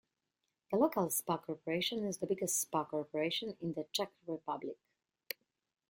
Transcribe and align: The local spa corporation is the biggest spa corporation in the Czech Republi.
The 0.71 0.77
local 0.79 1.11
spa 1.11 1.37
corporation 1.37 2.03
is 2.05 2.17
the 2.17 2.25
biggest 2.25 2.59
spa 2.59 2.85
corporation 2.85 3.55
in 3.61 3.73
the 3.73 3.85
Czech 3.93 4.09
Republi. 4.27 4.73